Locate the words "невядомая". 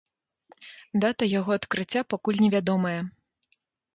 2.45-2.97